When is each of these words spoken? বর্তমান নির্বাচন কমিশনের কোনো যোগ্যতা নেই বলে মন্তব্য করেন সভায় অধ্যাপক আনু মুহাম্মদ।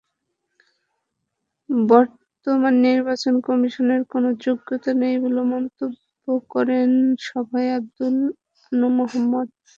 বর্তমান 1.87 2.73
নির্বাচন 2.85 3.33
কমিশনের 3.47 4.01
কোনো 4.11 4.29
যোগ্যতা 4.45 4.91
নেই 5.01 5.15
বলে 5.23 5.41
মন্তব্য 5.51 5.97
করেন 6.53 6.89
সভায় 7.27 7.69
অধ্যাপক 7.77 8.35
আনু 8.71 8.87
মুহাম্মদ। 8.97 9.47